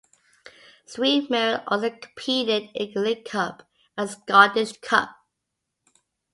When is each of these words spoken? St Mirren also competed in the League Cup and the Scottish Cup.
St 0.87 1.29
Mirren 1.29 1.61
also 1.67 1.91
competed 1.91 2.71
in 2.73 2.91
the 2.95 2.99
League 3.01 3.23
Cup 3.25 3.69
and 3.95 4.09
the 4.09 4.13
Scottish 4.15 4.79
Cup. 4.79 5.11